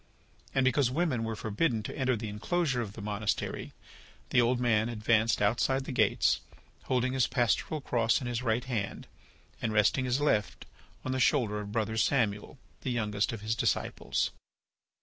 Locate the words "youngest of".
12.89-13.41